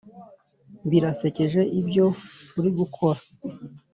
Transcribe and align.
Birasekeje 0.89 1.61
ibyo 1.79 2.05
uri 2.57 2.69
gukora! 2.77 3.19